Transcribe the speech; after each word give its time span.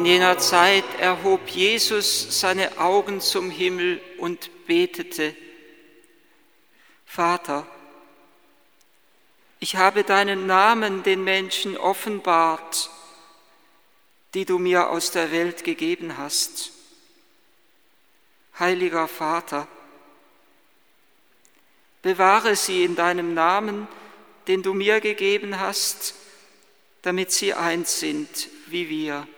In 0.00 0.06
jener 0.06 0.38
Zeit 0.38 0.86
erhob 0.98 1.46
Jesus 1.50 2.40
seine 2.40 2.78
Augen 2.78 3.20
zum 3.20 3.50
Himmel 3.50 4.00
und 4.16 4.66
betete, 4.66 5.36
Vater, 7.04 7.66
ich 9.58 9.76
habe 9.76 10.02
deinen 10.02 10.46
Namen 10.46 11.02
den 11.02 11.22
Menschen 11.22 11.76
offenbart, 11.76 12.88
die 14.32 14.46
du 14.46 14.58
mir 14.58 14.88
aus 14.88 15.10
der 15.10 15.32
Welt 15.32 15.64
gegeben 15.64 16.16
hast. 16.16 16.72
Heiliger 18.58 19.06
Vater, 19.06 19.68
bewahre 22.00 22.56
sie 22.56 22.84
in 22.84 22.96
deinem 22.96 23.34
Namen, 23.34 23.86
den 24.46 24.62
du 24.62 24.72
mir 24.72 25.02
gegeben 25.02 25.60
hast, 25.60 26.14
damit 27.02 27.32
sie 27.32 27.52
eins 27.52 28.00
sind 28.00 28.48
wie 28.68 28.88
wir. 28.88 29.28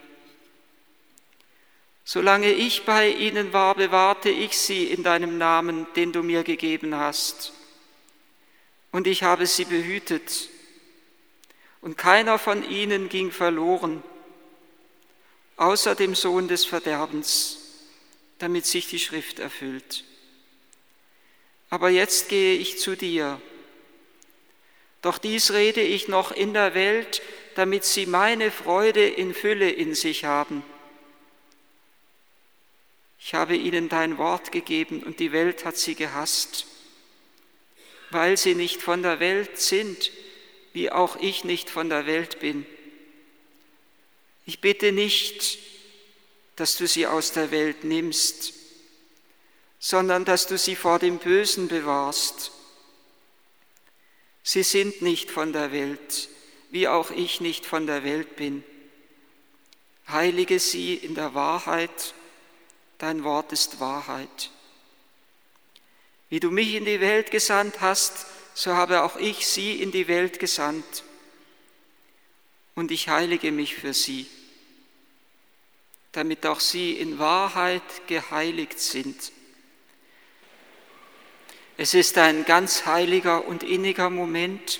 Solange 2.05 2.53
ich 2.53 2.85
bei 2.85 3.11
ihnen 3.11 3.53
war, 3.53 3.75
bewahrte 3.77 4.29
ich 4.29 4.59
sie 4.59 4.85
in 4.87 5.03
deinem 5.03 5.39
Namen, 5.39 5.87
den 5.95 6.13
du 6.13 6.23
mir 6.23 6.43
gegeben 6.43 6.97
hast. 6.97 7.53
Und 8.91 9.07
ich 9.07 9.23
habe 9.23 9.47
sie 9.47 9.65
behütet. 9.65 10.49
Und 11.81 11.97
keiner 11.97 12.39
von 12.39 12.69
ihnen 12.69 13.09
ging 13.09 13.31
verloren, 13.31 14.03
außer 15.57 15.95
dem 15.95 16.15
Sohn 16.15 16.49
des 16.49 16.65
Verderbens, 16.65 17.59
damit 18.39 18.67
sich 18.67 18.89
die 18.89 18.99
Schrift 18.99 19.39
erfüllt. 19.39 20.05
Aber 21.71 21.89
jetzt 21.89 22.29
gehe 22.29 22.57
ich 22.57 22.79
zu 22.79 22.97
dir. 22.97 23.41
Doch 25.03 25.19
dies 25.19 25.53
rede 25.53 25.81
ich 25.81 26.09
noch 26.09 26.33
in 26.33 26.53
der 26.53 26.75
Welt, 26.75 27.23
damit 27.55 27.85
sie 27.85 28.07
meine 28.07 28.51
Freude 28.51 29.09
in 29.09 29.35
Fülle 29.35 29.71
in 29.71 29.95
sich 29.95 30.25
haben 30.25 30.63
ich 33.25 33.35
habe 33.35 33.55
ihnen 33.55 33.89
dein 33.89 34.19
Wort 34.19 34.51
gegeben 34.51 35.05
und 35.05 35.21
die 35.21 35.31
Welt 35.31 35.65
hat 35.65 35.77
sie 35.77 35.95
gehasst, 35.95 36.67
weil 38.11 38.37
sie 38.37 38.57
nicht 38.57 38.83
von 38.83 39.03
der 39.03 39.21
Welt 39.21 39.59
sind, 39.59 40.11
wie 40.73 40.91
auch 40.91 41.15
ich 41.21 41.45
nicht 41.45 41.71
von 41.71 41.89
der 41.89 42.07
Welt 42.07 42.41
bin. 42.41 42.67
Ich 44.45 44.61
bitte 44.61 44.91
nicht, 44.91 45.59
dass 46.57 46.77
du 46.77 46.89
sie 46.89 47.07
aus 47.07 47.31
der 47.31 47.53
Welt 47.53 47.85
nimmst, 47.85 48.55
sondern 49.79 50.25
dass 50.25 50.49
du 50.49 50.59
sie 50.59 50.75
vor 50.75 50.99
dem 50.99 51.19
Bösen 51.19 51.69
bewahrst. 51.69 52.51
Sie 54.43 54.65
sind 54.65 55.01
nicht 55.01 55.31
von 55.31 55.53
der 55.53 55.71
Welt, 55.71 56.29
wie 56.71 56.89
auch 56.89 57.13
ich 57.13 57.41
nicht 57.41 57.67
von 57.67 57.87
der 57.87 58.03
Welt 58.03 58.35
bin. 58.35 58.65
Heilige 60.09 60.59
sie 60.59 60.95
in 60.95 61.15
der 61.15 61.35
Wahrheit 61.35 62.15
dein 63.03 63.25
Wort 63.25 63.51
ist 63.51 63.81
Wahrheit. 63.81 64.51
Wie 66.29 66.39
du 66.39 66.53
mich 66.53 66.75
in 66.75 66.85
die 66.85 67.01
Welt 67.01 67.33
gesandt 67.33 67.81
hast, 67.81 68.27
so 68.55 68.77
habe 68.77 69.03
auch 69.03 69.17
ich 69.17 69.49
sie 69.49 69.83
in 69.83 69.91
die 69.91 70.07
Welt 70.07 70.39
gesandt. 70.39 71.03
Und 72.77 72.93
ich 72.93 73.09
heilige 73.09 73.51
mich 73.51 73.75
für 73.75 73.93
sie, 73.93 74.29
damit 76.13 76.47
auch 76.47 76.61
sie 76.61 76.93
in 76.93 77.19
Wahrheit 77.19 77.83
geheiligt 78.07 78.79
sind. 78.79 79.33
Es 81.77 81.95
ist 81.95 82.17
ein 82.19 82.45
ganz 82.45 82.87
heiliger 82.87 83.47
und 83.47 83.65
inniger 83.65 84.11
Moment, 84.11 84.79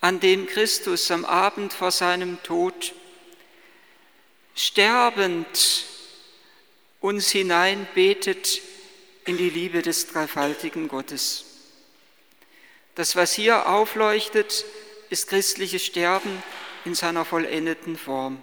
an 0.00 0.20
dem 0.20 0.46
Christus 0.46 1.10
am 1.10 1.24
Abend 1.24 1.72
vor 1.72 1.90
seinem 1.90 2.40
Tod 2.44 2.94
sterbend 4.54 5.95
uns 7.06 7.30
hineinbetet 7.30 8.60
in 9.26 9.36
die 9.36 9.48
Liebe 9.48 9.80
des 9.80 10.08
dreifaltigen 10.08 10.88
Gottes. 10.88 11.44
Das, 12.96 13.14
was 13.14 13.32
hier 13.32 13.68
aufleuchtet, 13.68 14.64
ist 15.08 15.28
christliches 15.28 15.84
Sterben 15.84 16.42
in 16.84 16.96
seiner 16.96 17.24
vollendeten 17.24 17.96
Form. 17.96 18.42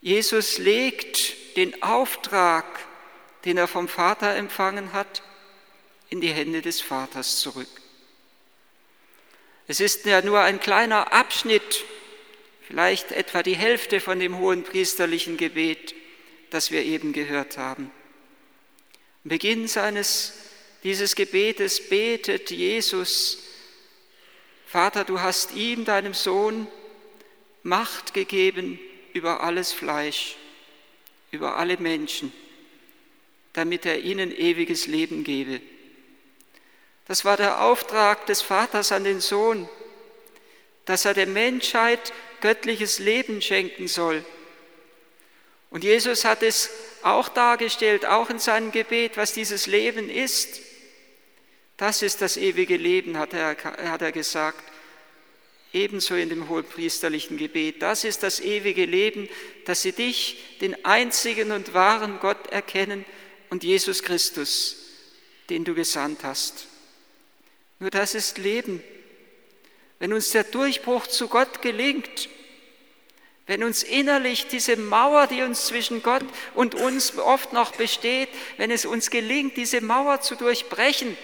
Jesus 0.00 0.56
legt 0.56 1.56
den 1.58 1.82
Auftrag, 1.82 2.64
den 3.44 3.58
er 3.58 3.68
vom 3.68 3.86
Vater 3.86 4.34
empfangen 4.34 4.94
hat, 4.94 5.22
in 6.08 6.22
die 6.22 6.32
Hände 6.32 6.62
des 6.62 6.80
Vaters 6.80 7.40
zurück. 7.40 7.68
Es 9.66 9.80
ist 9.80 10.06
ja 10.06 10.22
nur 10.22 10.40
ein 10.40 10.58
kleiner 10.58 11.12
Abschnitt, 11.12 11.84
vielleicht 12.66 13.12
etwa 13.12 13.42
die 13.42 13.56
Hälfte 13.56 14.00
von 14.00 14.18
dem 14.18 14.38
hohen 14.38 14.64
priesterlichen 14.64 15.36
Gebet, 15.36 15.99
das 16.50 16.70
wir 16.70 16.84
eben 16.84 17.12
gehört 17.12 17.56
haben. 17.56 17.90
Am 19.24 19.28
Beginn 19.28 19.68
seines, 19.68 20.34
dieses 20.82 21.14
Gebetes 21.14 21.88
betet 21.88 22.50
Jesus, 22.50 23.44
Vater, 24.66 25.04
du 25.04 25.20
hast 25.20 25.54
ihm, 25.54 25.84
deinem 25.84 26.14
Sohn, 26.14 26.66
Macht 27.62 28.14
gegeben 28.14 28.80
über 29.12 29.42
alles 29.42 29.72
Fleisch, 29.72 30.36
über 31.30 31.56
alle 31.56 31.76
Menschen, 31.76 32.32
damit 33.52 33.84
er 33.84 34.00
ihnen 34.00 34.34
ewiges 34.34 34.86
Leben 34.86 35.24
gebe. 35.24 35.60
Das 37.06 37.26
war 37.26 37.36
der 37.36 37.60
Auftrag 37.60 38.24
des 38.26 38.40
Vaters 38.40 38.92
an 38.92 39.04
den 39.04 39.20
Sohn, 39.20 39.68
dass 40.86 41.04
er 41.04 41.12
der 41.12 41.26
Menschheit 41.26 42.14
göttliches 42.40 42.98
Leben 42.98 43.42
schenken 43.42 43.88
soll 43.88 44.24
und 45.70 45.84
Jesus 45.84 46.24
hat 46.24 46.42
es 46.42 46.68
auch 47.02 47.28
dargestellt, 47.28 48.04
auch 48.04 48.28
in 48.28 48.40
seinem 48.40 48.72
Gebet, 48.72 49.16
was 49.16 49.32
dieses 49.32 49.66
Leben 49.66 50.10
ist. 50.10 50.60
Das 51.76 52.02
ist 52.02 52.20
das 52.20 52.36
ewige 52.36 52.76
Leben, 52.76 53.16
hat 53.16 53.32
er, 53.32 53.56
hat 53.56 54.02
er 54.02 54.12
gesagt. 54.12 54.64
Ebenso 55.72 56.16
in 56.16 56.28
dem 56.28 56.48
hohepriesterlichen 56.48 57.36
Gebet. 57.36 57.80
Das 57.80 58.02
ist 58.02 58.24
das 58.24 58.40
ewige 58.40 58.84
Leben, 58.84 59.28
dass 59.64 59.82
sie 59.82 59.92
dich, 59.92 60.58
den 60.60 60.84
einzigen 60.84 61.52
und 61.52 61.72
wahren 61.72 62.18
Gott, 62.20 62.48
erkennen 62.48 63.04
und 63.50 63.62
Jesus 63.62 64.02
Christus, 64.02 64.76
den 65.48 65.64
du 65.64 65.74
gesandt 65.74 66.24
hast. 66.24 66.66
Nur 67.78 67.90
das 67.90 68.16
ist 68.16 68.38
Leben. 68.38 68.82
Wenn 70.00 70.12
uns 70.12 70.32
der 70.32 70.44
Durchbruch 70.44 71.06
zu 71.06 71.28
Gott 71.28 71.62
gelingt, 71.62 72.28
wenn 73.50 73.64
uns 73.64 73.82
innerlich 73.82 74.46
diese 74.46 74.76
Mauer, 74.76 75.26
die 75.26 75.42
uns 75.42 75.66
zwischen 75.66 76.04
Gott 76.04 76.22
und 76.54 76.76
uns 76.76 77.18
oft 77.18 77.52
noch 77.52 77.72
besteht, 77.72 78.28
wenn 78.58 78.70
es 78.70 78.86
uns 78.86 79.10
gelingt, 79.10 79.56
diese 79.56 79.80
Mauer 79.80 80.20
zu 80.20 80.36
durchbrechen, 80.36 81.18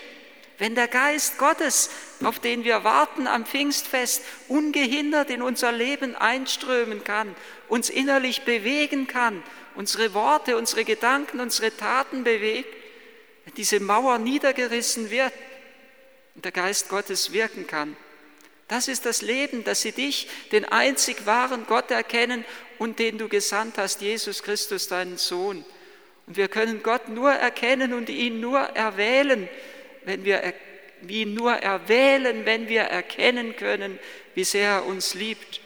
wenn 0.58 0.74
der 0.74 0.88
Geist 0.88 1.38
Gottes, 1.38 1.88
auf 2.24 2.40
den 2.40 2.64
wir 2.64 2.82
warten 2.82 3.28
am 3.28 3.46
Pfingstfest, 3.46 4.24
ungehindert 4.48 5.30
in 5.30 5.40
unser 5.40 5.70
Leben 5.70 6.16
einströmen 6.16 7.04
kann, 7.04 7.32
uns 7.68 7.90
innerlich 7.90 8.42
bewegen 8.42 9.06
kann, 9.06 9.40
unsere 9.76 10.12
Worte, 10.12 10.56
unsere 10.56 10.84
Gedanken, 10.84 11.38
unsere 11.38 11.76
Taten 11.76 12.24
bewegt, 12.24 12.74
wenn 13.44 13.54
diese 13.54 13.78
Mauer 13.78 14.18
niedergerissen 14.18 15.12
wird 15.12 15.32
und 16.34 16.44
der 16.44 16.50
Geist 16.50 16.88
Gottes 16.88 17.32
wirken 17.32 17.68
kann, 17.68 17.96
das 18.68 18.88
ist 18.88 19.06
das 19.06 19.22
Leben, 19.22 19.62
dass 19.64 19.82
sie 19.82 19.92
dich, 19.92 20.28
den 20.50 20.64
einzig 20.64 21.24
wahren 21.26 21.66
Gott 21.66 21.90
erkennen 21.90 22.44
und 22.78 22.98
den 22.98 23.18
du 23.18 23.28
gesandt 23.28 23.78
hast, 23.78 24.00
Jesus 24.00 24.42
Christus, 24.42 24.88
deinen 24.88 25.18
Sohn. 25.18 25.64
Und 26.26 26.36
wir 26.36 26.48
können 26.48 26.82
Gott 26.82 27.08
nur 27.08 27.30
erkennen 27.30 27.92
und 27.92 28.08
ihn 28.08 28.40
nur 28.40 28.58
erwählen, 28.58 29.48
wenn 30.04 30.24
wir 30.24 30.52
ihn 31.06 31.34
nur 31.34 31.52
erwählen, 31.52 32.44
wenn 32.44 32.68
wir 32.68 32.82
erkennen 32.82 33.54
können, 33.54 33.98
wie 34.34 34.44
sehr 34.44 34.70
er 34.70 34.86
uns 34.86 35.14
liebt. 35.14 35.60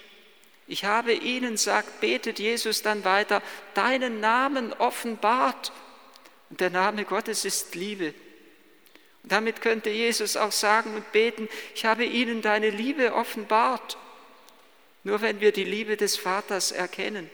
Ich 0.66 0.84
habe 0.84 1.14
ihnen, 1.14 1.56
sagt, 1.56 2.00
betet 2.00 2.38
Jesus 2.38 2.82
dann 2.82 3.04
weiter, 3.04 3.42
deinen 3.74 4.20
Namen 4.20 4.72
offenbart. 4.74 5.72
Und 6.50 6.60
der 6.60 6.70
Name 6.70 7.04
Gottes 7.04 7.44
ist 7.44 7.74
Liebe. 7.74 8.14
Damit 9.22 9.60
könnte 9.60 9.90
Jesus 9.90 10.36
auch 10.36 10.52
sagen 10.52 10.94
und 10.94 11.12
beten, 11.12 11.48
ich 11.74 11.84
habe 11.84 12.04
ihnen 12.04 12.42
deine 12.42 12.70
Liebe 12.70 13.14
offenbart. 13.14 13.98
Nur 15.04 15.20
wenn 15.20 15.40
wir 15.40 15.52
die 15.52 15.64
Liebe 15.64 15.96
des 15.96 16.16
Vaters 16.16 16.72
erkennen, 16.72 17.30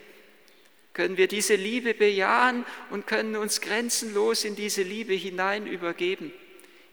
können 0.94 1.16
wir 1.16 1.28
diese 1.28 1.56
Liebe 1.56 1.94
bejahen 1.94 2.64
und 2.90 3.06
können 3.06 3.36
uns 3.36 3.60
grenzenlos 3.60 4.44
in 4.44 4.56
diese 4.56 4.82
Liebe 4.82 5.12
hinein 5.12 5.66
übergeben. 5.66 6.32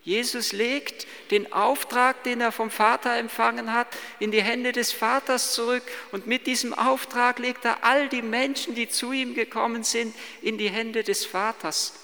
Jesus 0.02 0.52
legt 0.52 1.06
den 1.30 1.50
Auftrag, 1.54 2.22
den 2.24 2.42
er 2.42 2.52
vom 2.52 2.70
Vater 2.70 3.16
empfangen 3.16 3.72
hat, 3.72 3.88
in 4.20 4.30
die 4.30 4.42
Hände 4.42 4.72
des 4.72 4.92
Vaters 4.92 5.54
zurück 5.54 5.82
und 6.12 6.26
mit 6.26 6.46
diesem 6.46 6.74
Auftrag 6.74 7.38
legt 7.38 7.64
er 7.64 7.82
all 7.82 8.10
die 8.10 8.20
Menschen, 8.20 8.74
die 8.74 8.86
zu 8.88 9.12
ihm 9.12 9.34
gekommen 9.34 9.82
sind, 9.82 10.14
in 10.42 10.58
die 10.58 10.68
Hände 10.68 11.02
des 11.02 11.24
Vaters. 11.24 11.94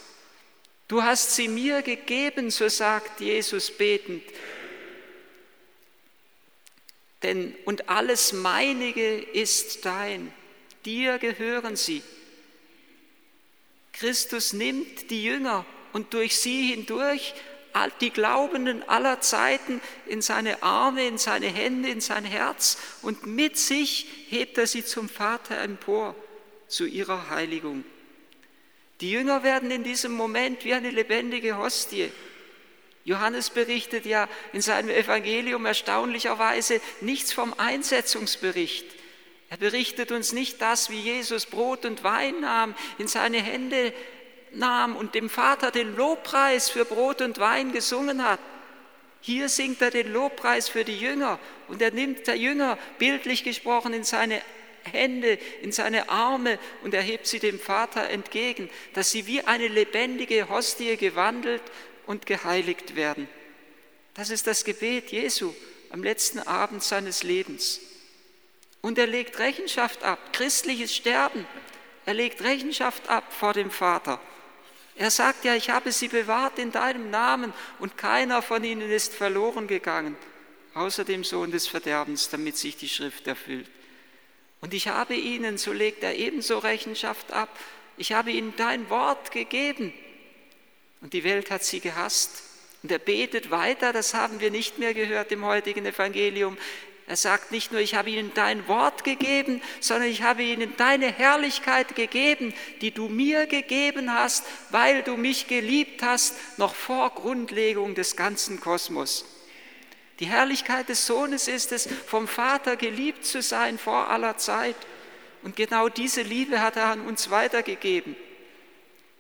Du 0.91 1.05
hast 1.05 1.37
sie 1.37 1.47
mir 1.47 1.83
gegeben, 1.83 2.51
so 2.51 2.69
sagt 2.69 3.21
Jesus 3.21 3.71
betend. 3.71 4.25
Denn 7.23 7.55
und 7.65 7.89
alles 7.89 8.33
meinige 8.33 9.19
ist 9.21 9.85
dein, 9.85 10.33
dir 10.85 11.21
gehören 11.21 11.77
sie. 11.77 12.03
Christus 13.93 14.53
nimmt 14.53 15.13
die 15.13 15.23
Jünger 15.23 15.65
und 15.93 16.13
durch 16.13 16.37
sie 16.37 16.73
hindurch 16.73 17.35
die 18.01 18.11
Glaubenden 18.11 18.83
aller 18.83 19.21
Zeiten 19.21 19.81
in 20.07 20.21
seine 20.23 20.61
Arme, 20.65 21.07
in 21.07 21.19
seine 21.19 21.47
Hände, 21.47 21.89
in 21.89 22.01
sein 22.01 22.25
Herz 22.25 22.79
und 23.03 23.27
mit 23.27 23.57
sich 23.57 24.09
hebt 24.29 24.59
er 24.59 24.67
sie 24.67 24.85
zum 24.85 25.09
Vater 25.09 25.57
empor, 25.61 26.17
zu 26.67 26.85
ihrer 26.85 27.31
Heiligung. 27.31 27.85
Die 29.01 29.11
Jünger 29.11 29.43
werden 29.43 29.71
in 29.71 29.83
diesem 29.83 30.13
Moment 30.13 30.65
wie 30.65 30.75
eine 30.75 30.91
lebendige 30.91 31.57
Hostie. 31.57 32.11
Johannes 33.05 33.51
berichtet 33.51 34.05
ja 34.05 34.29
in 34.53 34.61
seinem 34.61 34.91
Evangelium 34.91 35.65
erstaunlicherweise 35.65 36.81
nichts 37.01 37.33
vom 37.33 37.55
Einsetzungsbericht. 37.57 38.87
Er 39.49 39.57
berichtet 39.57 40.13
uns 40.13 40.33
nicht 40.33 40.61
das, 40.61 40.91
wie 40.91 41.01
Jesus 41.01 41.47
Brot 41.47 41.87
und 41.87 42.05
Wein 42.05 42.41
nahm, 42.41 42.75
in 42.99 43.09
seine 43.09 43.43
Hände 43.43 43.93
nahm 44.53 44.95
und 44.97 45.15
dem 45.15 45.31
Vater 45.31 45.71
den 45.71 45.97
Lobpreis 45.97 46.69
für 46.69 46.85
Brot 46.85 47.23
und 47.23 47.39
Wein 47.39 47.73
gesungen 47.73 48.23
hat. 48.23 48.39
Hier 49.23 49.49
singt 49.49 49.83
er 49.83 49.91
den 49.91 50.13
Lobpreis 50.13 50.69
für 50.69 50.85
die 50.85 50.99
Jünger 50.99 51.39
und 51.69 51.83
er 51.83 51.91
nimmt 51.91 52.27
der 52.27 52.37
Jünger 52.37 52.79
bildlich 52.99 53.45
gesprochen 53.45 53.93
in 53.93 54.05
seine 54.05 54.41
Hände, 54.93 55.39
in 55.63 55.73
seine 55.73 56.09
Arme 56.09 56.59
und 56.83 56.95
er 56.95 57.03
hebt 57.03 57.27
sie 57.27 57.39
dem 57.39 57.59
Vater 57.59 58.11
entgegen, 58.11 58.69
dass 58.95 59.11
sie 59.11 59.27
wie 59.27 59.43
eine 59.43 59.69
lebendige 59.69 60.49
Hostie 60.49 60.97
gewandelt 60.97 61.63
und 62.07 62.27
geheiligt 62.27 62.97
werden. 62.97 63.29
Das 64.15 64.31
ist 64.31 64.47
das 64.47 64.65
Gebet 64.65 65.11
Jesu 65.13 65.55
am 65.91 66.03
letzten 66.03 66.41
Abend 66.41 66.83
seines 66.83 67.23
Lebens. 67.23 67.81
Und 68.81 68.99
er 68.99 69.07
legt 69.07 69.39
Rechenschaft 69.39 70.03
ab, 70.03 70.33
christliches 70.33 70.95
Sterben. 70.95 71.47
Er 72.07 72.15
legt 72.15 72.43
Rechenschaft 72.43 73.09
ab 73.09 73.33
vor 73.33 73.53
dem 73.53 73.71
Vater. 73.71 74.21
Er 74.97 75.11
sagt 75.11 75.45
ja, 75.45 75.55
ich 75.55 75.71
habe 75.71 75.93
sie 75.93 76.09
bewahrt 76.09 76.59
in 76.59 76.73
deinem 76.73 77.11
Namen 77.11 77.53
und 77.79 77.97
keiner 77.97 78.43
von 78.43 78.63
ihnen 78.65 78.91
ist 78.91 79.15
verloren 79.15 79.67
gegangen, 79.67 80.17
außer 80.75 81.05
dem 81.05 81.25
Sohn 81.25 81.51
des 81.51 81.67
Verderbens, 81.67 82.29
damit 82.29 82.57
sich 82.57 82.77
die 82.77 82.89
Schrift 82.89 83.27
erfüllt. 83.27 83.71
Und 84.61 84.75
ich 84.75 84.89
habe 84.89 85.15
ihnen, 85.15 85.59
so 85.59 85.73
legt 85.73 86.03
er 86.03 86.17
ebenso 86.17 86.59
Rechenschaft 86.59 87.33
ab, 87.33 87.49
ich 87.97 88.13
habe 88.13 88.31
ihnen 88.31 88.55
dein 88.57 88.89
Wort 88.89 89.31
gegeben 89.31 89.93
und 91.01 91.13
die 91.13 91.25
Welt 91.25 91.51
hat 91.51 91.65
sie 91.65 91.81
gehasst. 91.81 92.43
Und 92.83 92.91
er 92.91 92.99
betet 92.99 93.51
weiter, 93.51 93.93
das 93.93 94.15
haben 94.15 94.41
wir 94.41 94.51
nicht 94.51 94.79
mehr 94.79 94.95
gehört 94.95 95.33
im 95.33 95.45
heutigen 95.45 95.85
Evangelium. 95.85 96.57
Er 97.07 97.17
sagt 97.17 97.51
nicht 97.51 97.73
nur, 97.73 97.81
ich 97.81 97.95
habe 97.95 98.11
ihnen 98.11 98.33
dein 98.35 98.69
Wort 98.69 99.03
gegeben, 99.03 99.61
sondern 99.81 100.09
ich 100.09 100.23
habe 100.23 100.43
ihnen 100.45 100.77
deine 100.77 101.13
Herrlichkeit 101.13 101.97
gegeben, 101.97 102.55
die 102.81 102.93
du 102.93 103.09
mir 103.09 103.47
gegeben 103.47 104.13
hast, 104.15 104.45
weil 104.71 105.03
du 105.03 105.17
mich 105.17 105.49
geliebt 105.49 106.03
hast, 106.03 106.37
noch 106.57 106.75
vor 106.75 107.11
Grundlegung 107.11 107.95
des 107.95 108.15
ganzen 108.15 108.61
Kosmos. 108.61 109.25
Die 110.21 110.27
Herrlichkeit 110.27 110.91
des 110.91 111.07
Sohnes 111.07 111.49
ist 111.49 111.73
es, 111.73 111.89
vom 112.07 112.29
Vater 112.29 112.77
geliebt 112.77 113.25
zu 113.25 113.41
sein 113.41 113.79
vor 113.79 114.09
aller 114.11 114.37
Zeit. 114.37 114.77
Und 115.43 115.57
genau 115.57 115.89
diese 115.89 116.21
Liebe 116.21 116.61
hat 116.61 116.77
er 116.77 116.87
an 116.87 117.01
uns 117.01 117.31
weitergegeben, 117.31 118.15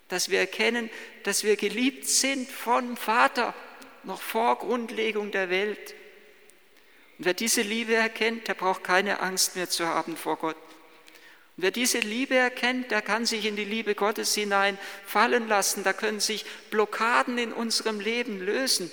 dass 0.08 0.28
wir 0.28 0.40
erkennen, 0.40 0.90
dass 1.22 1.42
wir 1.42 1.56
geliebt 1.56 2.06
sind 2.06 2.50
vom 2.50 2.98
Vater 2.98 3.54
noch 4.04 4.20
vor 4.20 4.58
Grundlegung 4.58 5.30
der 5.30 5.48
Welt. 5.48 5.94
Und 7.18 7.24
wer 7.24 7.34
diese 7.34 7.62
Liebe 7.62 7.94
erkennt, 7.94 8.48
der 8.48 8.54
braucht 8.54 8.84
keine 8.84 9.20
Angst 9.20 9.56
mehr 9.56 9.70
zu 9.70 9.86
haben 9.86 10.18
vor 10.18 10.36
Gott. 10.36 10.56
Und 11.56 11.64
wer 11.64 11.70
diese 11.70 12.00
Liebe 12.00 12.34
erkennt, 12.34 12.90
der 12.90 13.00
kann 13.00 13.24
sich 13.24 13.46
in 13.46 13.56
die 13.56 13.64
Liebe 13.64 13.94
Gottes 13.94 14.34
hinein 14.34 14.76
fallen 15.06 15.48
lassen. 15.48 15.82
Da 15.82 15.94
können 15.94 16.20
sich 16.20 16.44
Blockaden 16.70 17.38
in 17.38 17.54
unserem 17.54 18.00
Leben 18.00 18.38
lösen. 18.38 18.90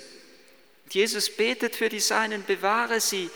Jesus 0.90 1.30
betet 1.30 1.76
für 1.76 1.88
die 1.88 2.00
Seinen, 2.00 2.44
bewahre 2.44 3.00
sie 3.00 3.30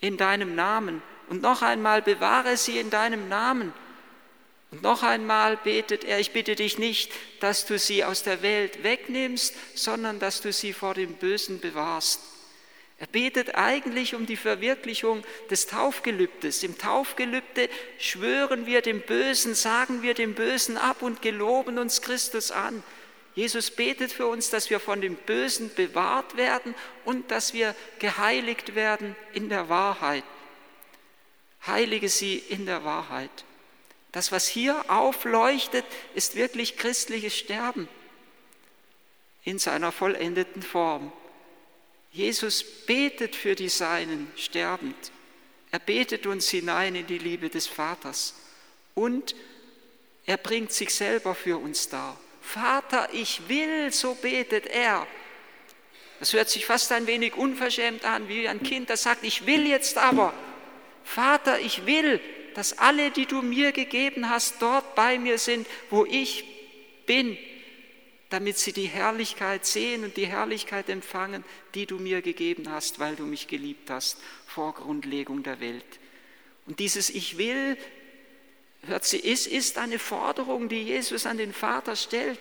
in 0.00 0.16
deinem 0.16 0.54
Namen. 0.54 1.02
Und 1.28 1.42
noch 1.42 1.62
einmal, 1.62 2.02
bewahre 2.02 2.56
sie 2.56 2.78
in 2.78 2.90
deinem 2.90 3.28
Namen. 3.28 3.72
Und 4.70 4.82
noch 4.82 5.02
einmal 5.02 5.56
betet 5.56 6.04
er, 6.04 6.20
ich 6.20 6.32
bitte 6.32 6.54
dich 6.54 6.78
nicht, 6.78 7.12
dass 7.40 7.64
du 7.64 7.78
sie 7.78 8.04
aus 8.04 8.22
der 8.22 8.42
Welt 8.42 8.82
wegnimmst, 8.82 9.54
sondern 9.74 10.18
dass 10.18 10.40
du 10.40 10.52
sie 10.52 10.72
vor 10.72 10.94
dem 10.94 11.14
Bösen 11.14 11.60
bewahrst. 11.60 12.20
Er 13.00 13.06
betet 13.06 13.54
eigentlich 13.54 14.14
um 14.14 14.26
die 14.26 14.36
Verwirklichung 14.36 15.22
des 15.50 15.68
Taufgelübdes. 15.68 16.64
Im 16.64 16.76
Taufgelübde 16.76 17.70
schwören 17.98 18.66
wir 18.66 18.82
dem 18.82 19.00
Bösen, 19.02 19.54
sagen 19.54 20.02
wir 20.02 20.14
dem 20.14 20.34
Bösen 20.34 20.76
ab 20.76 21.02
und 21.02 21.22
geloben 21.22 21.78
uns 21.78 22.02
Christus 22.02 22.50
an. 22.50 22.82
Jesus 23.38 23.70
betet 23.70 24.10
für 24.10 24.26
uns, 24.26 24.50
dass 24.50 24.68
wir 24.68 24.80
von 24.80 25.00
dem 25.00 25.14
Bösen 25.14 25.72
bewahrt 25.72 26.36
werden 26.36 26.74
und 27.04 27.30
dass 27.30 27.52
wir 27.52 27.76
geheiligt 28.00 28.74
werden 28.74 29.14
in 29.32 29.48
der 29.48 29.68
Wahrheit. 29.68 30.24
Heilige 31.64 32.08
sie 32.08 32.36
in 32.36 32.66
der 32.66 32.82
Wahrheit. 32.82 33.30
Das, 34.10 34.32
was 34.32 34.48
hier 34.48 34.90
aufleuchtet, 34.90 35.84
ist 36.16 36.34
wirklich 36.34 36.76
christliches 36.76 37.36
Sterben 37.36 37.88
in 39.44 39.60
seiner 39.60 39.92
vollendeten 39.92 40.64
Form. 40.64 41.12
Jesus 42.10 42.64
betet 42.64 43.36
für 43.36 43.54
die 43.54 43.68
Seinen 43.68 44.32
sterbend. 44.34 45.12
Er 45.70 45.78
betet 45.78 46.26
uns 46.26 46.48
hinein 46.48 46.96
in 46.96 47.06
die 47.06 47.18
Liebe 47.18 47.50
des 47.50 47.68
Vaters 47.68 48.34
und 48.96 49.36
er 50.26 50.38
bringt 50.38 50.72
sich 50.72 50.92
selber 50.92 51.36
für 51.36 51.58
uns 51.58 51.88
dar. 51.88 52.18
Vater, 52.48 53.08
ich 53.12 53.48
will, 53.48 53.92
so 53.92 54.14
betet 54.14 54.66
er. 54.66 55.06
Das 56.18 56.32
hört 56.32 56.48
sich 56.48 56.66
fast 56.66 56.90
ein 56.92 57.06
wenig 57.06 57.34
unverschämt 57.34 58.04
an, 58.04 58.28
wie 58.28 58.48
ein 58.48 58.62
Kind, 58.62 58.90
das 58.90 59.02
sagt, 59.02 59.24
ich 59.24 59.46
will 59.46 59.66
jetzt 59.66 59.98
aber. 59.98 60.32
Vater, 61.04 61.60
ich 61.60 61.86
will, 61.86 62.20
dass 62.54 62.78
alle, 62.78 63.10
die 63.10 63.26
du 63.26 63.42
mir 63.42 63.72
gegeben 63.72 64.28
hast, 64.28 64.60
dort 64.60 64.94
bei 64.94 65.18
mir 65.18 65.38
sind, 65.38 65.66
wo 65.90 66.04
ich 66.04 66.44
bin 67.06 67.38
damit 68.30 68.58
sie 68.58 68.72
die 68.72 68.86
Herrlichkeit 68.88 69.64
sehen 69.64 70.04
und 70.04 70.16
die 70.16 70.26
Herrlichkeit 70.26 70.88
empfangen, 70.88 71.44
die 71.74 71.86
du 71.86 71.98
mir 71.98 72.20
gegeben 72.20 72.70
hast, 72.70 72.98
weil 72.98 73.16
du 73.16 73.24
mich 73.24 73.48
geliebt 73.48 73.90
hast 73.90 74.18
vor 74.46 74.74
Grundlegung 74.74 75.42
der 75.42 75.60
Welt. 75.60 75.98
Und 76.66 76.78
dieses 76.78 77.08
Ich 77.08 77.38
will, 77.38 77.78
hört 78.86 79.04
sie, 79.04 79.18
ist, 79.18 79.46
ist 79.46 79.78
eine 79.78 79.98
Forderung, 79.98 80.68
die 80.68 80.82
Jesus 80.82 81.26
an 81.26 81.38
den 81.38 81.52
Vater 81.52 81.96
stellt. 81.96 82.38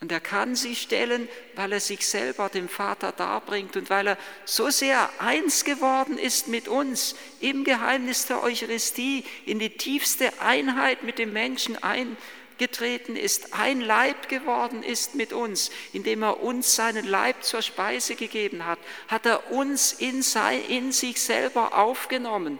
Und 0.00 0.12
er 0.12 0.20
kann 0.20 0.54
sie 0.54 0.76
stellen, 0.76 1.26
weil 1.54 1.72
er 1.72 1.80
sich 1.80 2.06
selber 2.06 2.50
dem 2.50 2.68
Vater 2.68 3.12
darbringt 3.12 3.76
und 3.76 3.88
weil 3.88 4.08
er 4.08 4.18
so 4.44 4.68
sehr 4.68 5.08
eins 5.18 5.64
geworden 5.64 6.18
ist 6.18 6.48
mit 6.48 6.68
uns 6.68 7.16
im 7.40 7.64
Geheimnis 7.64 8.26
der 8.26 8.42
Eucharistie, 8.42 9.24
in 9.46 9.58
die 9.58 9.70
tiefste 9.70 10.40
Einheit 10.40 11.02
mit 11.02 11.18
dem 11.18 11.32
Menschen 11.32 11.82
ein, 11.82 12.18
getreten 12.58 13.16
ist, 13.16 13.54
ein 13.54 13.80
Leib 13.80 14.28
geworden 14.28 14.82
ist 14.82 15.14
mit 15.14 15.32
uns, 15.32 15.70
indem 15.92 16.22
er 16.22 16.42
uns 16.42 16.74
seinen 16.74 17.06
Leib 17.06 17.42
zur 17.42 17.62
Speise 17.62 18.16
gegeben 18.16 18.66
hat, 18.66 18.78
hat 19.08 19.26
er 19.26 19.50
uns 19.50 19.92
in, 19.92 20.22
sein, 20.22 20.62
in 20.68 20.92
sich 20.92 21.20
selber 21.20 21.76
aufgenommen. 21.76 22.58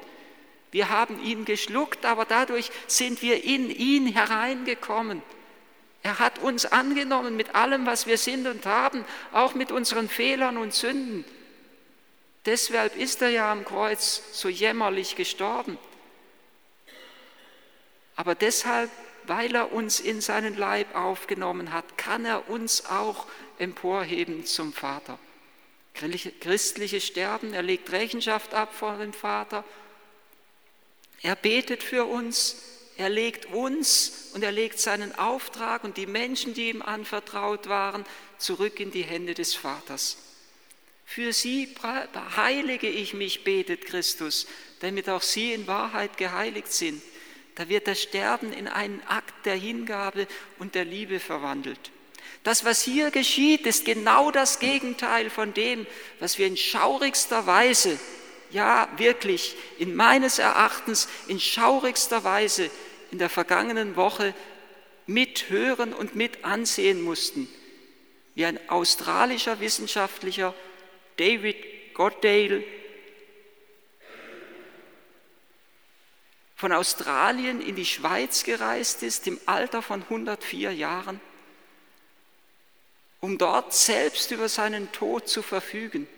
Wir 0.71 0.89
haben 0.89 1.23
ihn 1.23 1.45
geschluckt, 1.45 2.05
aber 2.05 2.25
dadurch 2.25 2.71
sind 2.87 3.23
wir 3.23 3.45
in 3.45 3.71
ihn 3.71 4.07
hereingekommen. 4.07 5.23
Er 6.03 6.19
hat 6.19 6.39
uns 6.39 6.67
angenommen 6.67 7.37
mit 7.37 7.55
allem, 7.55 7.87
was 7.87 8.07
wir 8.07 8.19
sind 8.19 8.47
und 8.47 8.67
haben, 8.67 9.05
auch 9.33 9.55
mit 9.55 9.73
unseren 9.73 10.09
Fehlern 10.09 10.57
und 10.57 10.75
Sünden. 10.75 11.25
Deshalb 12.45 12.97
ist 12.97 13.23
er 13.23 13.31
ja 13.31 13.51
am 13.51 13.65
Kreuz 13.65 14.23
so 14.33 14.49
jämmerlich 14.49 15.17
gestorben. 15.17 15.79
Aber 18.15 18.35
deshalb 18.35 18.91
weil 19.29 19.55
er 19.55 19.73
uns 19.73 20.01
in 20.01 20.21
seinen 20.21 20.57
Leib 20.57 20.95
aufgenommen 20.95 21.73
hat, 21.73 21.99
kann 21.99 22.25
er 22.25 22.49
uns 22.49 22.87
auch 22.87 23.27
emporheben 23.59 24.45
zum 24.45 24.73
Vater. 24.73 25.19
Christliche 25.95 27.01
Sterben, 27.01 27.55
er 27.55 27.63
legt 27.63 27.91
Rechenschaft 27.93 28.55
ab 28.55 28.75
vor 28.75 28.99
dem 28.99 29.13
Vater. 29.13 29.65
Er 31.23 31.37
betet 31.37 31.83
für 31.83 32.05
uns, 32.05 32.57
er 32.97 33.09
legt 33.09 33.47
uns 33.47 34.31
und 34.35 34.43
er 34.43 34.53
legt 34.53 34.79
seinen 34.79 35.15
Auftrag 35.15 35.85
und 35.85 35.97
die 35.97 36.07
Menschen, 36.07 36.55
die 36.55 36.71
ihm 36.71 36.83
anvertraut 36.83 37.69
waren, 37.69 38.05
zurück 38.39 38.81
in 38.81 38.91
die 38.91 39.05
Hände 39.05 39.35
des 39.35 39.55
Vaters. 39.55 40.17
Für 41.05 41.33
sie 41.33 41.75
heilige 42.37 42.89
ich 42.89 43.15
mich, 43.15 43.45
betet 43.45 43.87
Christus, 43.87 44.47
damit 44.81 45.09
auch 45.09 45.23
sie 45.23 45.53
in 45.53 45.67
Wahrheit 45.67 46.17
geheiligt 46.17 46.73
sind. 46.73 47.01
Da 47.55 47.69
wird 47.69 47.87
das 47.87 48.03
Sterben 48.03 48.53
in 48.53 48.69
einen 48.69 49.03
Akt 49.07 49.47
der 49.47 49.57
Hingabe 49.57 50.27
und 50.59 50.75
der 50.75 50.85
Liebe 50.85 51.21
verwandelt. 51.21 51.91
Das, 52.43 52.65
was 52.65 52.83
hier 52.83 53.11
geschieht, 53.11 53.67
ist 53.67 53.85
genau 53.85 54.31
das 54.31 54.59
Gegenteil 54.59 55.31
von 55.31 55.55
dem, 55.55 55.87
was 56.21 56.39
wir 56.39 56.47
in 56.47 56.57
schaurigster 56.57 57.47
Weise 57.47 57.99
ja 58.51 58.89
wirklich 58.97 59.57
in 59.79 59.95
meines 59.95 60.39
Erachtens 60.39 61.09
in 61.29 61.41
schaurigster 61.41 62.25
Weise 62.25 62.71
in 63.11 63.19
der 63.19 63.31
vergangenen 63.31 63.97
Woche 63.97 64.35
mithören 65.07 65.93
und 65.93 66.17
mit 66.17 66.45
ansehen 66.45 67.03
mussten, 67.03 67.49
wie 68.35 68.45
ein 68.45 68.59
australischer 68.69 69.61
Wissenschaftlicher 69.61 70.55
David 71.17 71.57
Goddale 71.95 72.65
von 76.57 76.73
Australien 76.73 77.61
in 77.61 77.77
die 77.77 77.85
Schweiz 77.85 78.43
gereist 78.43 79.03
ist 79.03 79.27
im 79.27 79.39
Alter 79.47 79.83
von 79.83 80.03
104 80.03 80.73
Jahren, 80.73 81.21
um 83.21 83.39
dort 83.39 83.75
selbst 83.75 84.31
über 84.31 84.49
seinen 84.49 84.91
Tod 84.93 85.29
zu 85.29 85.43
verfügen, 85.43 86.09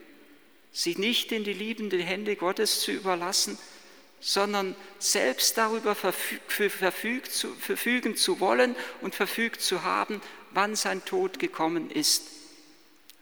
sich 0.73 0.99
nicht 0.99 1.33
in 1.33 1.45
die 1.45 1.53
liebenden 1.53 2.01
Hände 2.01 2.37
Gottes 2.37 2.81
zu 2.81 2.93
überlassen, 2.93 3.59
sondern 4.21 4.75
selbst 4.99 5.57
darüber 5.57 5.95
verfügen 5.95 8.17
zu 8.17 8.41
wollen 8.41 8.75
und 9.01 9.15
verfügt 9.15 9.61
zu 9.61 9.85
haben, 9.85 10.21
wann 10.51 10.77
sein 10.77 11.05
Tod 11.05 11.39
gekommen 11.39 11.91
ist. 11.91 12.25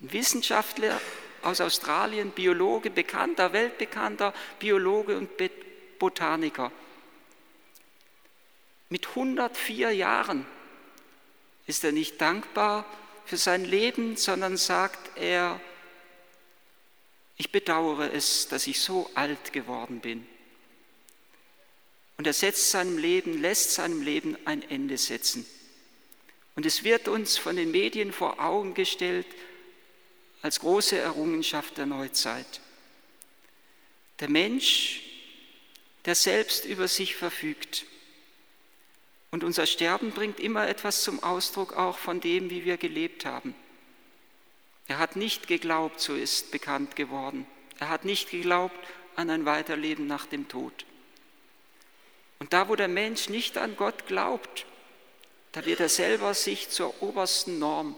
Ein 0.00 0.12
Wissenschaftler 0.12 1.00
aus 1.42 1.60
Australien, 1.60 2.30
Biologe, 2.30 2.90
bekannter, 2.90 3.52
weltbekannter 3.52 4.32
Biologe 4.58 5.16
und 5.16 5.30
Botaniker. 5.98 6.72
Mit 8.88 9.08
104 9.08 9.90
Jahren 9.92 10.46
ist 11.66 11.84
er 11.84 11.92
nicht 11.92 12.20
dankbar 12.20 12.84
für 13.24 13.36
sein 13.36 13.64
Leben, 13.64 14.16
sondern 14.16 14.56
sagt 14.56 15.16
er, 15.16 15.60
ich 17.36 17.52
bedauere 17.52 18.12
es, 18.12 18.48
dass 18.48 18.66
ich 18.66 18.80
so 18.80 19.10
alt 19.14 19.52
geworden 19.52 20.00
bin. 20.00 20.26
Und 22.16 22.26
er 22.26 22.32
setzt 22.32 22.70
seinem 22.70 22.96
Leben, 22.96 23.40
lässt 23.40 23.74
seinem 23.74 24.02
Leben 24.02 24.38
ein 24.46 24.62
Ende 24.70 24.96
setzen. 24.96 25.46
Und 26.54 26.64
es 26.64 26.82
wird 26.84 27.08
uns 27.08 27.36
von 27.36 27.56
den 27.56 27.70
Medien 27.70 28.12
vor 28.12 28.40
Augen 28.40 28.72
gestellt 28.72 29.26
als 30.40 30.60
große 30.60 30.96
Errungenschaft 30.96 31.76
der 31.76 31.84
Neuzeit. 31.84 32.60
Der 34.20 34.30
Mensch, 34.30 35.02
der 36.06 36.14
selbst 36.14 36.64
über 36.64 36.88
sich 36.88 37.16
verfügt, 37.16 37.84
und 39.30 39.44
unser 39.44 39.66
Sterben 39.66 40.12
bringt 40.12 40.40
immer 40.40 40.66
etwas 40.66 41.02
zum 41.02 41.22
Ausdruck 41.22 41.74
auch 41.76 41.98
von 41.98 42.20
dem, 42.20 42.48
wie 42.48 42.64
wir 42.64 42.78
gelebt 42.78 43.26
haben. 43.26 43.54
Er 44.88 44.98
hat 44.98 45.16
nicht 45.16 45.48
geglaubt, 45.48 46.00
so 46.00 46.14
ist 46.14 46.50
bekannt 46.50 46.96
geworden. 46.96 47.46
Er 47.78 47.88
hat 47.88 48.04
nicht 48.04 48.30
geglaubt 48.30 48.78
an 49.16 49.30
ein 49.30 49.44
Weiterleben 49.44 50.06
nach 50.06 50.26
dem 50.26 50.48
Tod. 50.48 50.84
Und 52.38 52.52
da, 52.52 52.68
wo 52.68 52.76
der 52.76 52.88
Mensch 52.88 53.28
nicht 53.28 53.58
an 53.58 53.76
Gott 53.76 54.06
glaubt, 54.06 54.66
da 55.52 55.64
wird 55.64 55.80
er 55.80 55.88
selber 55.88 56.34
sich 56.34 56.68
zur 56.68 57.02
obersten 57.02 57.58
Norm. 57.58 57.96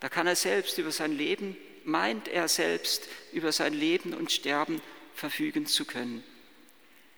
Da 0.00 0.08
kann 0.08 0.26
er 0.26 0.36
selbst 0.36 0.78
über 0.78 0.90
sein 0.90 1.12
Leben, 1.16 1.56
meint 1.84 2.28
er 2.28 2.48
selbst 2.48 3.08
über 3.32 3.52
sein 3.52 3.72
Leben 3.72 4.14
und 4.14 4.32
Sterben 4.32 4.82
verfügen 5.14 5.66
zu 5.66 5.84
können. 5.84 6.24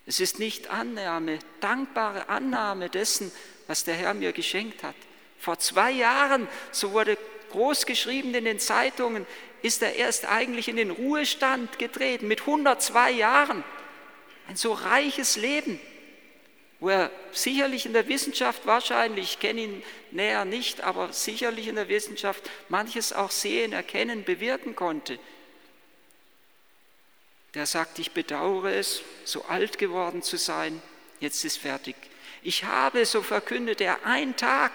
Es 0.04 0.20
ist 0.20 0.38
nicht 0.38 0.68
Annahme, 0.68 1.38
dankbare 1.60 2.28
Annahme 2.28 2.90
dessen, 2.90 3.32
was 3.66 3.84
der 3.84 3.94
Herr 3.94 4.14
mir 4.14 4.32
geschenkt 4.32 4.82
hat. 4.82 4.94
Vor 5.38 5.58
zwei 5.58 5.90
Jahren, 5.90 6.46
so 6.70 6.92
wurde 6.92 7.18
groß 7.50 7.86
geschrieben 7.86 8.34
in 8.34 8.44
den 8.44 8.58
Zeitungen, 8.58 9.26
ist 9.62 9.82
er 9.82 9.94
erst 9.96 10.26
eigentlich 10.26 10.68
in 10.68 10.76
den 10.76 10.90
Ruhestand 10.90 11.78
getreten 11.78 12.28
mit 12.28 12.40
102 12.40 13.10
Jahren. 13.12 13.64
Ein 14.48 14.56
so 14.56 14.72
reiches 14.72 15.36
Leben, 15.36 15.80
wo 16.78 16.90
er 16.90 17.10
sicherlich 17.32 17.86
in 17.86 17.92
der 17.92 18.08
Wissenschaft 18.08 18.66
wahrscheinlich, 18.66 19.32
ich 19.32 19.40
kenne 19.40 19.62
ihn 19.62 19.82
näher 20.10 20.44
nicht, 20.44 20.82
aber 20.82 21.12
sicherlich 21.12 21.68
in 21.68 21.76
der 21.76 21.88
Wissenschaft 21.88 22.48
manches 22.68 23.12
auch 23.12 23.30
sehen, 23.30 23.72
erkennen, 23.72 24.24
bewirken 24.24 24.76
konnte 24.76 25.18
der 27.56 27.64
sagt, 27.64 27.98
ich 27.98 28.12
bedauere 28.12 28.74
es, 28.74 29.00
so 29.24 29.46
alt 29.46 29.78
geworden 29.78 30.22
zu 30.22 30.36
sein, 30.36 30.82
jetzt 31.20 31.42
ist 31.42 31.56
fertig. 31.56 31.96
Ich 32.42 32.64
habe, 32.64 33.06
so 33.06 33.22
verkündet 33.22 33.80
er, 33.80 34.04
einen 34.04 34.36
Tag 34.36 34.72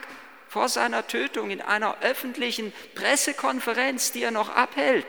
vor 0.51 0.67
seiner 0.67 1.07
Tötung 1.07 1.49
in 1.49 1.61
einer 1.61 2.01
öffentlichen 2.01 2.73
Pressekonferenz, 2.93 4.11
die 4.11 4.21
er 4.21 4.31
noch 4.31 4.49
abhält, 4.49 5.07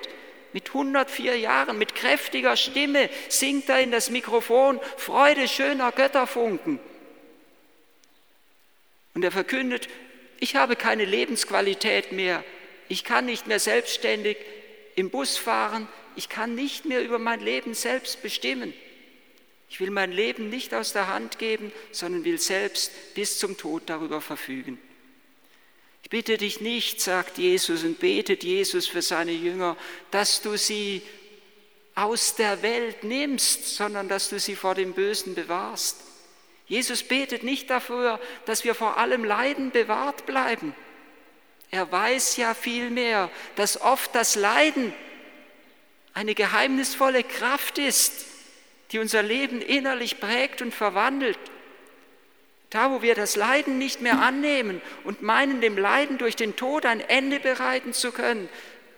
mit 0.53 0.69
104 0.69 1.37
Jahren, 1.37 1.79
mit 1.79 1.97
kräftiger 1.97 2.57
Stimme 2.57 3.11
singt 3.29 3.69
er 3.69 3.81
in 3.81 3.91
das 3.91 4.09
Mikrofon 4.09 4.79
Freude 4.97 5.49
schöner 5.49 5.91
Götterfunken. 5.91 6.79
Und 9.15 9.25
er 9.25 9.33
verkündet, 9.33 9.89
ich 10.39 10.55
habe 10.55 10.77
keine 10.77 11.05
Lebensqualität 11.05 12.13
mehr, 12.13 12.45
ich 12.89 13.03
kann 13.03 13.25
nicht 13.27 13.49
mehr 13.49 13.59
selbstständig 13.59 14.37
im 14.95 15.11
Bus 15.11 15.37
fahren, 15.37 15.89
ich 16.15 16.29
kann 16.29 16.55
nicht 16.55 16.85
mehr 16.85 17.03
über 17.03 17.19
mein 17.19 17.41
Leben 17.41 17.75
selbst 17.75 18.23
bestimmen. 18.23 18.73
Ich 19.69 19.81
will 19.81 19.91
mein 19.91 20.13
Leben 20.13 20.51
nicht 20.51 20.73
aus 20.73 20.93
der 20.93 21.09
Hand 21.09 21.41
geben, 21.41 21.73
sondern 21.91 22.25
will 22.25 22.39
selbst 22.39 22.93
bis 23.15 23.41
zum 23.41 23.57
Tod 23.57 23.83
darüber 23.87 24.21
verfügen. 24.21 24.79
Ich 26.03 26.11
bitte 26.11 26.37
dich 26.37 26.61
nicht, 26.61 27.01
sagt 27.01 27.39
Jesus 27.39 27.85
und 27.85 27.99
betet 27.99 28.45
Jesus 28.45 28.87
für 28.87 29.03
seine 29.03 29.33
Jünger, 29.33 29.77
dass 30.11 30.43
du 30.43 30.59
sie 30.59 31.03
aus 31.95 32.35
der 32.35 32.63
Welt 32.63 33.05
nimmst, 33.05 33.77
sondern 33.77 34.09
dass 34.09 34.29
du 34.29 34.39
sie 34.39 34.57
vor 34.57 34.75
dem 34.75 34.93
Bösen 34.93 35.35
bewahrst. 35.35 35.99
Jesus 36.67 37.03
betet 37.03 37.43
nicht 37.43 37.71
dafür, 37.71 38.21
dass 38.47 38.65
wir 38.65 38.75
vor 38.75 38.97
allem 38.97 39.25
Leiden 39.25 39.71
bewahrt 39.71 40.27
bleiben. 40.27 40.75
Er 41.71 41.91
weiß 41.91 42.37
ja 42.37 42.55
vielmehr, 42.55 43.31
dass 43.57 43.81
oft 43.81 44.15
das 44.15 44.37
Leiden 44.37 44.93
eine 46.15 46.35
geheimnisvolle 46.35 47.25
Kraft 47.25 47.79
ist, 47.79 48.27
die 48.91 48.99
unser 48.99 49.23
Leben 49.23 49.63
innerlich 49.63 50.21
prägt 50.21 50.63
und 50.63 50.75
verwandelt. 50.75 51.39
Da, 52.73 52.91
wo 52.91 53.03
wir 53.03 53.15
das 53.15 53.37
Leiden 53.37 53.77
nicht 53.77 54.01
mehr 54.01 54.19
annehmen 54.23 54.81
und 55.05 55.21
meinen, 55.21 55.61
dem 55.61 55.77
Leiden 55.77 56.17
durch 56.17 56.37
den 56.37 56.57
Tod 56.57 56.87
ein 56.87 57.01
Ende 57.01 57.39
bereiten 57.39 57.93
zu 57.93 58.13
können, 58.13 58.49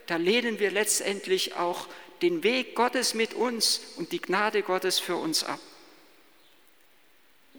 da 0.07 0.15
lehnen 0.15 0.61
wir 0.61 0.71
letztendlich 0.71 1.57
auch 1.57 1.89
den 2.23 2.45
Weg 2.45 2.77
Gottes 2.77 3.15
mit 3.15 3.35
uns 3.35 3.81
und 3.97 4.13
die 4.13 4.21
Gnade 4.21 4.63
Gottes 4.63 5.01
für 5.01 5.17
uns 5.17 5.43
ab. 5.43 5.59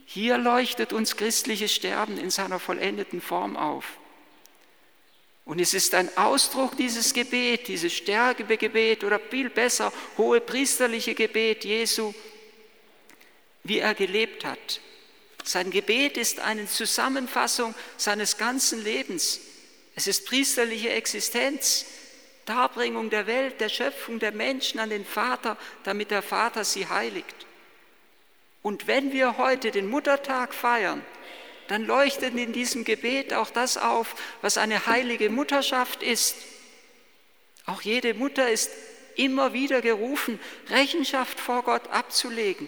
Hier 0.05 0.37
leuchtet 0.37 0.93
uns 0.93 1.17
christliches 1.17 1.75
Sterben 1.75 2.17
in 2.17 2.29
seiner 2.29 2.59
vollendeten 2.59 3.19
Form 3.19 3.57
auf. 3.57 3.97
Und 5.43 5.59
es 5.59 5.73
ist 5.73 5.95
ein 5.95 6.15
Ausdruck 6.17 6.77
dieses 6.77 7.13
Gebet, 7.13 7.67
dieses 7.67 7.91
Sterbegebet 7.91 9.03
oder 9.03 9.19
viel 9.19 9.49
besser 9.49 9.91
hohe 10.17 10.39
priesterliche 10.39 11.13
Gebet 11.13 11.65
Jesu, 11.65 12.13
wie 13.65 13.79
er 13.79 13.93
gelebt 13.93 14.45
hat. 14.45 14.79
Sein 15.45 15.69
Gebet 15.69 16.17
ist 16.17 16.39
eine 16.39 16.65
Zusammenfassung 16.65 17.75
seines 17.97 18.37
ganzen 18.37 18.83
Lebens. 18.83 19.39
Es 19.95 20.07
ist 20.07 20.25
priesterliche 20.25 20.89
Existenz, 20.89 21.85
Darbringung 22.45 23.11
der 23.11 23.27
Welt, 23.27 23.61
der 23.61 23.69
Schöpfung 23.69 24.17
der 24.19 24.31
Menschen 24.31 24.79
an 24.79 24.89
den 24.89 25.05
Vater, 25.05 25.55
damit 25.83 26.09
der 26.09 26.23
Vater 26.23 26.63
sie 26.63 26.87
heiligt. 26.87 27.45
Und 28.63 28.87
wenn 28.87 29.13
wir 29.13 29.37
heute 29.37 29.69
den 29.69 29.87
Muttertag 29.87 30.51
feiern, 30.51 31.05
dann 31.67 31.85
leuchtet 31.85 32.35
in 32.35 32.51
diesem 32.51 32.83
Gebet 32.83 33.31
auch 33.31 33.51
das 33.51 33.77
auf, 33.77 34.15
was 34.41 34.57
eine 34.57 34.87
heilige 34.87 35.29
Mutterschaft 35.29 36.01
ist. 36.01 36.35
Auch 37.67 37.81
jede 37.81 38.15
Mutter 38.15 38.49
ist 38.49 38.71
immer 39.15 39.53
wieder 39.53 39.81
gerufen, 39.81 40.39
Rechenschaft 40.69 41.39
vor 41.39 41.61
Gott 41.63 41.87
abzulegen. 41.89 42.67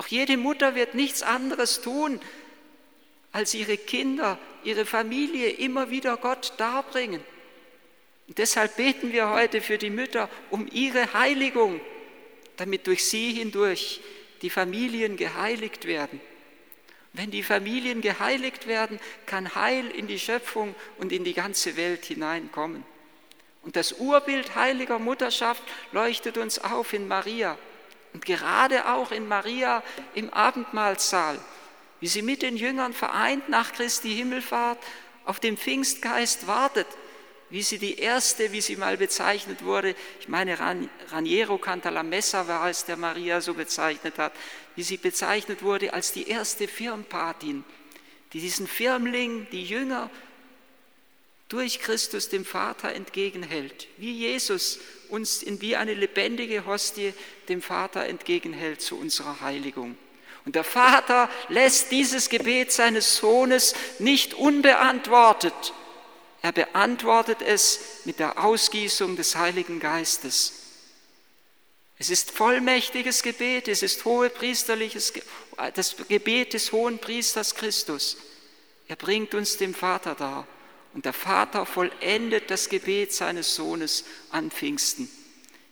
Auch 0.00 0.06
jede 0.06 0.38
Mutter 0.38 0.74
wird 0.74 0.94
nichts 0.94 1.22
anderes 1.22 1.82
tun, 1.82 2.22
als 3.32 3.52
ihre 3.52 3.76
Kinder, 3.76 4.38
ihre 4.64 4.86
Familie 4.86 5.50
immer 5.50 5.90
wieder 5.90 6.16
Gott 6.16 6.54
darbringen. 6.56 7.22
Und 8.26 8.38
deshalb 8.38 8.76
beten 8.76 9.12
wir 9.12 9.28
heute 9.28 9.60
für 9.60 9.76
die 9.76 9.90
Mütter 9.90 10.30
um 10.48 10.66
ihre 10.72 11.12
Heiligung, 11.12 11.82
damit 12.56 12.86
durch 12.86 13.04
sie 13.04 13.32
hindurch 13.32 14.00
die 14.40 14.48
Familien 14.48 15.18
geheiligt 15.18 15.84
werden. 15.84 16.18
Wenn 17.12 17.30
die 17.30 17.42
Familien 17.42 18.00
geheiligt 18.00 18.66
werden, 18.66 18.98
kann 19.26 19.54
Heil 19.54 19.90
in 19.90 20.06
die 20.06 20.18
Schöpfung 20.18 20.74
und 20.96 21.12
in 21.12 21.24
die 21.24 21.34
ganze 21.34 21.76
Welt 21.76 22.06
hineinkommen. 22.06 22.84
Und 23.60 23.76
das 23.76 23.92
Urbild 23.92 24.54
heiliger 24.54 24.98
Mutterschaft 24.98 25.62
leuchtet 25.92 26.38
uns 26.38 26.58
auf 26.58 26.94
in 26.94 27.06
Maria 27.06 27.58
und 28.12 28.24
gerade 28.24 28.88
auch 28.88 29.12
in 29.12 29.28
Maria 29.28 29.82
im 30.14 30.30
Abendmahlsaal, 30.30 31.38
wie 32.00 32.08
sie 32.08 32.22
mit 32.22 32.42
den 32.42 32.56
Jüngern 32.56 32.92
vereint 32.92 33.48
nach 33.48 33.72
Christi 33.72 34.14
Himmelfahrt 34.14 34.78
auf 35.24 35.38
den 35.38 35.56
Pfingstgeist 35.56 36.46
wartet, 36.46 36.86
wie 37.50 37.62
sie 37.62 37.78
die 37.78 37.98
erste, 37.98 38.52
wie 38.52 38.60
sie 38.60 38.76
mal 38.76 38.96
bezeichnet 38.96 39.64
wurde, 39.64 39.94
ich 40.20 40.28
meine 40.28 40.58
Raniero 41.10 41.58
Cantalamessa 41.58 42.46
war 42.46 42.70
es, 42.70 42.84
der 42.84 42.96
Maria 42.96 43.40
so 43.40 43.54
bezeichnet 43.54 44.18
hat, 44.18 44.32
wie 44.76 44.84
sie 44.84 44.96
bezeichnet 44.96 45.62
wurde 45.62 45.92
als 45.92 46.12
die 46.12 46.28
erste 46.28 46.68
Firmpatin, 46.68 47.64
die 48.32 48.40
diesen 48.40 48.68
Firmling, 48.68 49.48
die 49.50 49.64
Jünger, 49.64 50.10
durch 51.48 51.80
Christus 51.80 52.28
dem 52.28 52.44
Vater 52.44 52.92
entgegenhält, 52.92 53.88
wie 53.96 54.12
Jesus 54.12 54.78
uns 55.10 55.42
in 55.42 55.60
wie 55.60 55.76
eine 55.76 55.94
lebendige 55.94 56.66
Hostie 56.66 57.12
dem 57.48 57.62
Vater 57.62 58.06
entgegenhält 58.06 58.80
zu 58.80 58.98
unserer 58.98 59.40
Heiligung. 59.40 59.96
Und 60.44 60.54
der 60.54 60.64
Vater 60.64 61.28
lässt 61.48 61.90
dieses 61.90 62.28
Gebet 62.28 62.72
seines 62.72 63.16
Sohnes 63.16 63.74
nicht 63.98 64.34
unbeantwortet. 64.34 65.74
Er 66.42 66.52
beantwortet 66.52 67.42
es 67.42 67.80
mit 68.04 68.18
der 68.18 68.42
Ausgießung 68.42 69.16
des 69.16 69.36
Heiligen 69.36 69.80
Geistes. 69.80 70.54
Es 71.98 72.08
ist 72.08 72.30
vollmächtiges 72.30 73.22
Gebet, 73.22 73.68
es 73.68 73.82
ist 73.82 74.06
hohepriesterliches, 74.06 75.12
das 75.74 75.96
Gebet 76.08 76.54
des 76.54 76.72
hohen 76.72 76.98
Priesters 76.98 77.54
Christus. 77.54 78.16
Er 78.88 78.96
bringt 78.96 79.34
uns 79.34 79.58
dem 79.58 79.74
Vater 79.74 80.14
dar 80.14 80.46
und 80.94 81.04
der 81.04 81.12
Vater 81.12 81.66
vollendet 81.66 82.50
das 82.50 82.68
Gebet 82.68 83.12
seines 83.12 83.54
Sohnes 83.54 84.04
an 84.30 84.50
Pfingsten. 84.50 85.08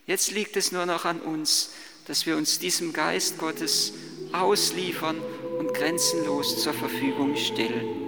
Jetzt 0.05 0.31
liegt 0.31 0.57
es 0.57 0.71
nur 0.71 0.85
noch 0.85 1.05
an 1.05 1.19
uns, 1.19 1.71
dass 2.07 2.25
wir 2.25 2.37
uns 2.37 2.57
diesem 2.57 2.93
Geist 2.93 3.37
Gottes 3.37 3.93
ausliefern 4.31 5.21
und 5.59 5.73
grenzenlos 5.73 6.63
zur 6.63 6.73
Verfügung 6.73 7.35
stellen. 7.35 7.98